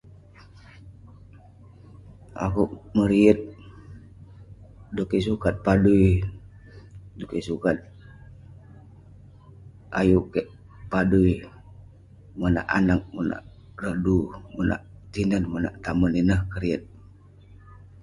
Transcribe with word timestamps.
Akouk 2.43 2.71
meriyet 2.95 3.39
dan 4.95 5.05
kek 5.11 5.23
sukat 5.27 5.55
padui, 5.65 6.07
dan 7.17 7.25
kek 7.31 7.45
sukat 7.49 7.77
ayuk 9.99 10.25
kek 10.33 10.47
padui. 10.91 11.33
Monak 12.39 12.67
anag, 12.77 13.01
monak 13.15 13.41
rodu, 13.83 14.17
monak 14.53 14.81
tinen, 15.11 15.43
monak 15.51 15.75
tamen. 15.83 16.13
Ineh 16.21 16.39
keriyet. 16.51 16.83